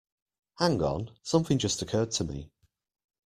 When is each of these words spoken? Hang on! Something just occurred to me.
Hang 0.57 0.81
on! 0.81 1.11
Something 1.21 1.59
just 1.59 1.83
occurred 1.83 2.09
to 2.13 2.23
me. 2.23 2.49